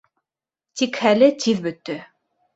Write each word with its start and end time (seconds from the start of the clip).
Тик 0.81 0.97
хәле 1.03 1.29
тиҙ 1.45 1.63
бөттө. 1.69 1.99